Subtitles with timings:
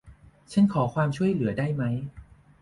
[0.51, 1.83] ฉันขอความช่วยเหลือได้ไหม